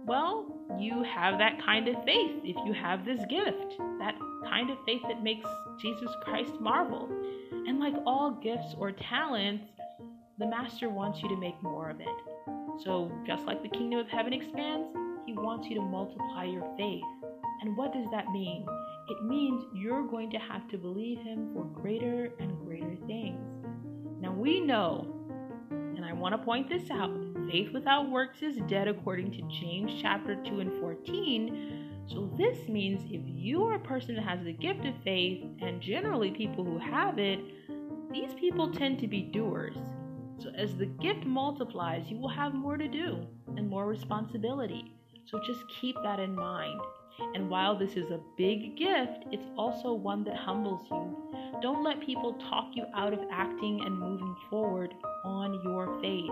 Well, 0.05 0.47
you 0.79 1.03
have 1.03 1.37
that 1.37 1.61
kind 1.61 1.89
of 1.89 2.01
faith 2.05 2.39
if 2.45 2.55
you 2.65 2.71
have 2.71 3.03
this 3.03 3.19
gift, 3.29 3.77
that 3.99 4.15
kind 4.45 4.69
of 4.69 4.77
faith 4.85 5.01
that 5.09 5.21
makes 5.21 5.49
Jesus 5.81 6.11
Christ 6.23 6.61
marvel. 6.61 7.09
And 7.51 7.81
like 7.81 7.95
all 8.05 8.39
gifts 8.41 8.73
or 8.77 8.93
talents, 8.93 9.65
the 10.39 10.47
Master 10.47 10.89
wants 10.89 11.21
you 11.21 11.27
to 11.27 11.35
make 11.35 11.61
more 11.61 11.89
of 11.89 11.99
it. 11.99 12.36
So, 12.83 13.11
just 13.25 13.45
like 13.45 13.63
the 13.63 13.69
kingdom 13.69 13.99
of 13.99 14.07
heaven 14.07 14.33
expands, 14.33 14.89
He 15.25 15.33
wants 15.33 15.67
you 15.67 15.75
to 15.75 15.81
multiply 15.81 16.43
your 16.43 16.67
faith. 16.77 17.03
And 17.61 17.75
what 17.75 17.91
does 17.91 18.05
that 18.11 18.27
mean? 18.31 18.67
It 19.09 19.23
means 19.25 19.63
you're 19.73 20.05
going 20.05 20.29
to 20.31 20.37
have 20.37 20.67
to 20.69 20.77
believe 20.77 21.17
Him 21.19 21.49
for 21.53 21.63
greater 21.63 22.31
and 22.39 22.55
greater 22.59 22.95
things. 23.07 23.39
Now, 24.19 24.31
we 24.31 24.59
know, 24.59 25.11
and 25.71 26.05
I 26.05 26.13
want 26.13 26.35
to 26.35 26.37
point 26.37 26.69
this 26.69 26.91
out 26.91 27.09
faith 27.49 27.71
without 27.73 28.11
works 28.11 28.43
is 28.43 28.57
dead, 28.67 28.87
according 28.87 29.31
to 29.31 29.41
James 29.59 29.91
chapter 29.99 30.35
2 30.35 30.59
and 30.59 30.73
14. 30.79 32.03
So, 32.05 32.31
this 32.37 32.69
means 32.69 33.01
if 33.11 33.21
you 33.25 33.63
are 33.63 33.75
a 33.75 33.79
person 33.79 34.15
that 34.15 34.23
has 34.23 34.43
the 34.43 34.53
gift 34.53 34.85
of 34.85 34.93
faith, 35.03 35.43
and 35.61 35.81
generally 35.81 36.29
people 36.29 36.63
who 36.63 36.77
have 36.77 37.17
it, 37.17 37.39
these 38.11 38.33
people 38.35 38.71
tend 38.71 38.99
to 38.99 39.07
be 39.07 39.23
doers. 39.23 39.77
So, 40.39 40.49
as 40.55 40.75
the 40.75 40.85
gift 40.85 41.25
multiplies, 41.25 42.09
you 42.09 42.17
will 42.17 42.29
have 42.29 42.53
more 42.53 42.77
to 42.77 42.87
do 42.87 43.25
and 43.55 43.67
more 43.67 43.87
responsibility. 43.87 44.93
So, 45.25 45.39
just 45.45 45.61
keep 45.81 45.95
that 46.03 46.19
in 46.19 46.35
mind. 46.35 46.79
And 47.33 47.49
while 47.49 47.77
this 47.77 47.93
is 47.93 48.11
a 48.11 48.19
big 48.37 48.77
gift, 48.77 49.25
it's 49.31 49.49
also 49.57 49.93
one 49.93 50.23
that 50.25 50.35
humbles 50.35 50.87
you. 50.91 51.17
Don't 51.61 51.83
let 51.83 51.99
people 51.99 52.33
talk 52.33 52.69
you 52.75 52.85
out 52.95 53.13
of 53.13 53.19
acting 53.31 53.81
and 53.83 53.97
moving 53.97 54.35
forward 54.49 54.93
on 55.23 55.59
your 55.63 55.99
faith. 55.99 56.31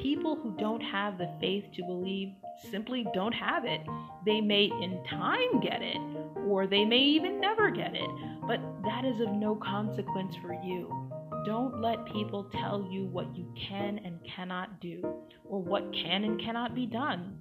People 0.00 0.36
who 0.36 0.54
don't 0.56 0.80
have 0.80 1.18
the 1.18 1.28
faith 1.40 1.64
to 1.74 1.82
believe 1.82 2.32
simply 2.70 3.04
don't 3.12 3.32
have 3.32 3.64
it. 3.64 3.80
They 4.24 4.40
may 4.40 4.64
in 4.64 5.02
time 5.10 5.60
get 5.60 5.82
it, 5.82 5.98
or 6.46 6.68
they 6.68 6.84
may 6.84 7.00
even 7.00 7.40
never 7.40 7.70
get 7.70 7.94
it, 7.94 8.10
but 8.46 8.60
that 8.84 9.04
is 9.04 9.20
of 9.20 9.32
no 9.32 9.56
consequence 9.56 10.36
for 10.36 10.54
you. 10.62 11.11
Don't 11.44 11.80
let 11.80 12.04
people 12.06 12.44
tell 12.44 12.88
you 12.90 13.04
what 13.06 13.34
you 13.36 13.52
can 13.56 13.98
and 14.04 14.20
cannot 14.24 14.80
do, 14.80 15.02
or 15.44 15.60
what 15.60 15.92
can 15.92 16.22
and 16.22 16.40
cannot 16.40 16.74
be 16.74 16.86
done. 16.86 17.36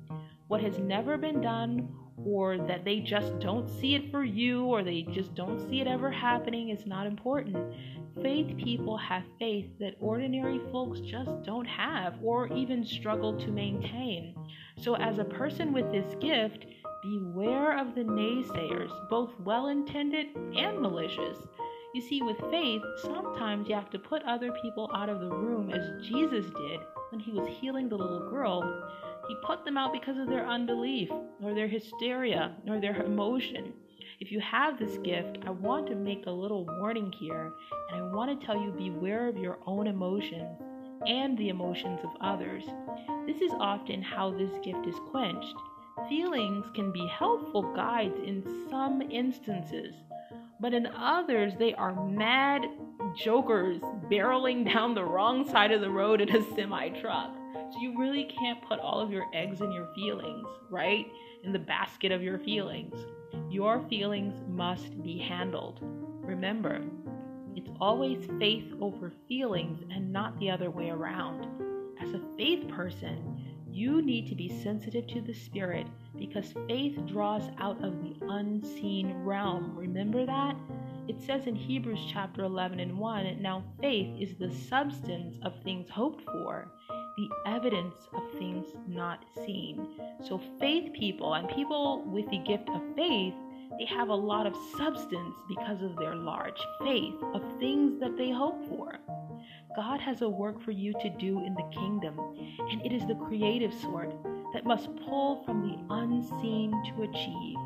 What 0.48 0.62
has 0.62 0.80
never 0.80 1.18
been 1.18 1.40
done, 1.40 1.94
or 2.18 2.58
that 2.58 2.84
they 2.84 3.00
just 3.00 3.38
don't 3.40 3.70
see 3.70 3.94
it 3.94 4.10
for 4.10 4.24
you, 4.24 4.66
or 4.66 4.84
they 4.84 5.04
just 5.04 5.36
don't 5.36 5.60
see 5.70 5.82
it 5.82 5.88
ever 5.88 6.10
happening, 6.10 6.70
is 6.70 6.88
not 6.88 7.06
important. 7.06 7.56
Faith 8.22 8.58
people 8.58 8.98
have 8.98 9.24
faith 9.38 9.68
that 9.80 9.96
ordinary 10.00 10.60
folks 10.72 11.00
just 11.02 11.44
don't 11.44 11.68
have, 11.68 12.16
or 12.24 12.48
even 12.54 12.84
struggle 12.84 13.38
to 13.40 13.52
maintain. 13.52 14.36
So, 14.78 14.96
as 14.96 15.20
a 15.20 15.26
person 15.26 15.74
with 15.74 15.92
this 15.92 16.16
gift, 16.20 16.66
beware 17.04 17.78
of 17.78 17.96
the 17.96 18.02
naysayers, 18.02 18.92
both 19.10 19.32
well 19.40 19.68
intended 19.68 20.28
and 20.58 20.82
malicious. 20.82 21.38
You 21.94 22.02
see, 22.02 22.22
with 22.22 22.40
faith, 22.50 22.82
sometimes 23.02 23.68
you 23.68 23.76
have 23.76 23.90
to 23.90 24.00
put 24.00 24.24
other 24.24 24.54
people 24.62 24.90
out 24.96 25.10
of 25.10 25.20
the 25.20 25.30
room 25.30 25.72
as 25.72 26.06
Jesus 26.08 26.46
did 26.46 26.80
when 27.10 27.20
he 27.20 27.32
was 27.32 27.48
healing 27.60 27.90
the 27.90 27.98
little 27.98 28.30
girl. 28.30 28.90
He 29.28 29.36
put 29.46 29.66
them 29.66 29.78
out 29.78 29.92
because 29.92 30.18
of 30.18 30.28
their 30.28 30.48
unbelief, 30.48 31.10
or 31.44 31.54
their 31.54 31.68
hysteria, 31.68 32.56
or 32.68 32.80
their 32.80 33.04
emotion. 33.04 33.74
If 34.22 34.32
you 34.32 34.40
have 34.40 34.80
this 34.80 35.00
gift, 35.00 35.40
I 35.46 35.50
want 35.50 35.88
to 35.88 35.96
make 35.96 36.28
a 36.28 36.32
little 36.32 36.66
warning 36.80 37.12
here, 37.20 37.52
and 37.90 38.02
I 38.02 38.16
want 38.16 38.40
to 38.40 38.46
tell 38.46 38.56
you 38.56 38.72
beware 38.72 39.28
of 39.28 39.38
your 39.38 39.60
own 39.66 39.88
emotions 39.88 40.62
and 41.06 41.38
the 41.38 41.50
emotions 41.50 42.00
of 42.04 42.12
others. 42.22 42.64
This 43.26 43.42
is 43.42 43.52
often 43.60 44.02
how 44.02 44.32
this 44.32 44.52
gift 44.64 44.88
is 44.88 44.96
quenched. 45.10 45.56
Feelings 46.08 46.66
can 46.74 46.92
be 46.92 47.06
helpful 47.08 47.64
guides 47.76 48.18
in 48.20 48.44
some 48.70 49.02
instances, 49.02 49.94
but 50.62 50.76
in 50.76 50.86
others, 50.86 51.54
they 51.58 51.74
are 51.74 52.08
mad 52.08 52.62
jokers 53.18 53.82
barreling 54.10 54.64
down 54.74 54.94
the 54.94 55.04
wrong 55.04 55.48
side 55.50 55.72
of 55.72 55.82
the 55.82 55.90
road 55.90 56.22
in 56.22 56.34
a 56.36 56.56
semi 56.56 56.90
truck. 57.02 57.36
So 57.54 57.80
you 57.82 58.00
really 58.00 58.26
can't 58.26 58.62
put 58.68 58.80
all 58.80 59.00
of 59.00 59.12
your 59.12 59.26
eggs 59.34 59.62
in 59.62 59.72
your 59.72 59.90
feelings, 59.96 60.48
right? 60.70 61.08
In 61.44 61.52
the 61.52 61.60
basket 61.60 62.12
of 62.12 62.22
your 62.22 62.38
feelings. 62.40 62.96
Your 63.50 63.82
feelings 63.90 64.40
must 64.48 65.02
be 65.04 65.18
handled. 65.18 65.80
Remember, 65.82 66.82
it's 67.56 67.70
always 67.80 68.28
faith 68.40 68.72
over 68.80 69.12
feelings 69.28 69.84
and 69.92 70.14
not 70.14 70.38
the 70.40 70.52
other 70.52 70.70
way 70.70 70.90
around. 70.90 71.48
As 72.02 72.14
a 72.14 72.22
faith 72.38 72.68
person, 72.70 73.42
you 73.70 74.02
need 74.02 74.28
to 74.28 74.36
be 74.36 74.50
sensitive 74.64 75.08
to 75.08 75.22
the 75.22 75.34
Spirit 75.34 75.88
because 76.22 76.54
faith 76.68 77.00
draws 77.08 77.50
out 77.58 77.84
of 77.84 78.00
the 78.04 78.16
unseen 78.30 79.12
realm. 79.26 79.76
Remember 79.76 80.24
that? 80.24 80.56
It 81.08 81.20
says 81.20 81.48
in 81.48 81.56
Hebrews 81.56 82.06
chapter 82.08 82.44
11 82.44 82.80
and 82.80 82.96
1 82.96 83.42
Now 83.42 83.64
faith 83.82 84.16
is 84.22 84.36
the 84.38 84.54
substance 84.70 85.40
of 85.44 85.54
things 85.64 85.90
hoped 85.90 86.24
for, 86.26 86.72
the 87.18 87.28
evidence 87.48 87.96
of 88.14 88.22
things 88.38 88.68
not 88.88 89.26
seen. 89.44 89.88
So, 90.24 90.40
faith 90.60 90.94
people 90.94 91.34
and 91.34 91.50
people 91.50 92.04
with 92.06 92.30
the 92.30 92.38
gift 92.38 92.70
of 92.70 92.84
faith, 92.96 93.34
they 93.80 93.86
have 93.86 94.10
a 94.10 94.16
lot 94.16 94.46
of 94.46 94.56
substance 94.78 95.36
because 95.50 95.82
of 95.82 95.96
their 95.96 96.16
large 96.16 96.62
faith 96.84 97.16
of 97.34 97.42
things 97.60 98.00
that 98.00 98.16
they 98.16 98.30
hope 98.30 98.64
for. 98.70 99.00
God 99.76 100.00
has 100.00 100.22
a 100.22 100.30
work 100.30 100.62
for 100.62 100.72
you 100.72 100.94
to 101.02 101.10
do 101.10 101.44
in 101.44 101.56
the 101.56 101.70
kingdom, 101.74 102.20
and 102.70 102.86
it 102.86 102.94
is 102.94 103.08
the 103.08 103.16
creative 103.16 103.74
sort 103.74 104.14
that 104.54 104.66
must 104.66 104.90
pull 105.08 105.44
from 105.46 105.62
the 105.62 105.94
unseen 105.94 106.72
to 106.88 107.04
achieve. 107.04 107.58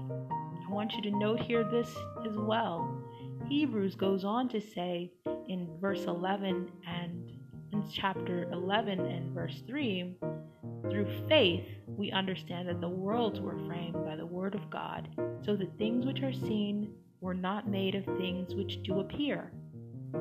I 0.67 0.71
want 0.71 0.93
you 0.93 1.01
to 1.03 1.17
note 1.17 1.41
here 1.41 1.63
this 1.63 1.95
as 2.25 2.37
well. 2.37 3.03
Hebrews 3.47 3.95
goes 3.95 4.23
on 4.23 4.49
to 4.49 4.61
say 4.61 5.11
in 5.47 5.67
verse 5.79 6.05
11 6.05 6.71
and 6.87 7.31
in 7.71 7.83
chapter 7.91 8.49
11 8.51 8.99
and 8.99 9.33
verse 9.33 9.61
3 9.67 10.15
through 10.89 11.27
faith 11.27 11.65
we 11.87 12.11
understand 12.11 12.67
that 12.67 12.81
the 12.81 12.89
worlds 12.89 13.39
were 13.39 13.57
framed 13.65 14.03
by 14.05 14.15
the 14.15 14.25
word 14.25 14.55
of 14.55 14.69
God, 14.69 15.09
so 15.43 15.55
that 15.55 15.77
things 15.77 16.05
which 16.05 16.21
are 16.21 16.33
seen 16.33 16.93
were 17.21 17.33
not 17.33 17.69
made 17.69 17.95
of 17.95 18.05
things 18.17 18.53
which 18.53 18.83
do 18.83 18.99
appear. 18.99 19.51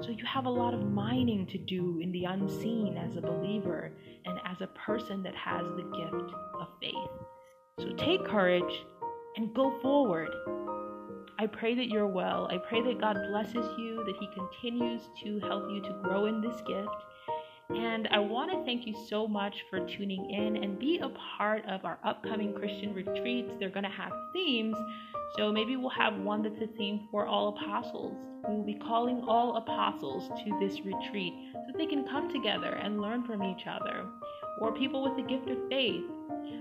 So 0.01 0.11
you 0.11 0.25
have 0.27 0.47
a 0.47 0.51
lot 0.51 0.75
of 0.75 0.83
mining 0.83 1.47
to 1.47 1.59
do 1.59 2.01
in 2.01 2.13
the 2.13 2.25
unseen 2.25 2.97
as 2.97 3.17
a 3.17 3.21
believer 3.21 3.93
and 4.25 4.39
as 4.47 4.61
a 4.61 4.67
person 4.87 5.23
that 5.23 5.35
has 5.35 5.67
the 5.77 5.83
gift 5.83 6.35
of 6.61 6.69
faith. 6.81 7.11
So 7.81 7.91
take 7.97 8.25
courage 8.25 8.85
and 9.37 9.55
go 9.55 9.79
forward. 9.81 10.31
I 11.39 11.47
pray 11.47 11.75
that 11.75 11.89
you're 11.89 12.07
well. 12.07 12.49
I 12.51 12.59
pray 12.59 12.81
that 12.83 13.01
God 13.01 13.17
blesses 13.31 13.67
you, 13.79 14.05
that 14.05 14.15
He 14.21 14.29
continues 14.35 15.03
to 15.23 15.41
help 15.41 15.71
you 15.71 15.81
to 15.83 16.01
grow 16.03 16.27
in 16.27 16.41
this 16.41 16.61
gift. 16.67 17.05
And 17.71 18.07
I 18.09 18.19
want 18.19 18.53
to 18.53 18.65
thank 18.65 18.87
you 18.87 18.95
so 19.09 19.27
much 19.27 19.65
for 19.71 19.81
tuning 19.81 20.31
in 20.31 20.63
and 20.63 20.79
be 20.79 20.99
a 20.99 21.09
part 21.39 21.65
of 21.67 21.85
our 21.85 21.99
upcoming 22.05 22.53
Christian 22.53 22.93
retreats. 22.95 23.55
They're 23.59 23.71
going 23.71 23.85
to 23.85 23.91
have 23.91 24.13
themes. 24.33 24.77
So 25.37 25.51
maybe 25.51 25.77
we'll 25.77 25.91
have 25.91 26.17
one 26.17 26.43
that's 26.43 26.61
a 26.61 26.67
theme 26.67 27.09
for 27.11 27.27
all 27.27 27.49
apostles. 27.49 28.17
We 28.49 28.55
will 28.55 28.65
be 28.65 28.75
calling 28.75 29.23
all 29.27 29.57
apostles 29.57 30.29
to 30.29 30.59
this 30.61 30.81
retreat 30.83 31.33
so 31.55 31.77
they 31.77 31.87
can 31.87 32.07
come 32.07 32.31
together 32.31 32.75
and 32.75 33.01
learn 33.01 33.25
from 33.25 33.43
each 33.43 33.67
other. 33.67 34.07
Or 34.61 34.73
people 34.73 35.03
with 35.03 35.17
the 35.17 35.23
gift 35.23 35.49
of 35.51 35.59
faith. 35.69 36.05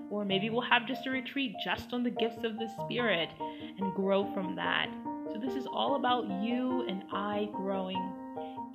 Or 0.09 0.25
maybe 0.25 0.49
we'll 0.49 0.62
have 0.62 0.88
just 0.88 1.05
a 1.05 1.12
retreat 1.12 1.53
just 1.63 1.93
on 1.93 2.03
the 2.03 2.09
gifts 2.09 2.43
of 2.43 2.57
the 2.57 2.69
Spirit 2.83 3.29
and 3.39 3.93
grow 3.93 4.31
from 4.33 4.55
that. 4.55 4.88
So 5.31 5.39
this 5.39 5.55
is 5.55 5.67
all 5.67 5.95
about 5.95 6.25
you 6.43 6.86
and 6.88 7.03
I 7.12 7.49
growing 7.53 8.13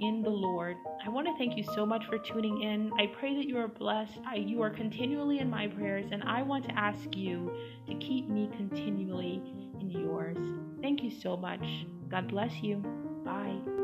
in 0.01 0.23
the 0.23 0.31
Lord. 0.31 0.77
I 1.05 1.09
want 1.09 1.27
to 1.27 1.37
thank 1.37 1.57
you 1.57 1.65
so 1.75 1.85
much 1.85 2.05
for 2.07 2.19
tuning 2.19 2.63
in. 2.63 2.93
I 2.99 3.07
pray 3.19 3.35
that 3.35 3.47
you 3.47 3.59
are 3.59 3.69
blessed. 3.69 4.19
I, 4.27 4.37
you 4.37 4.63
are 4.63 4.71
continually 4.71 5.41
in 5.41 5.51
my 5.51 5.67
prayers, 5.67 6.07
and 6.13 6.23
I 6.23 6.43
want 6.43 6.65
to 6.67 6.79
ask 6.79 7.17
you 7.17 7.53
to 7.89 7.95
keep 7.95 8.29
me 8.29 8.49
continually 8.57 9.43
in 9.81 9.91
yours. 9.91 10.37
Thank 10.81 11.03
you 11.03 11.11
so 11.23 11.37
much. 11.37 11.65
God 12.11 12.29
bless 12.29 12.53
you. 12.63 12.77
Bye. 13.25 13.78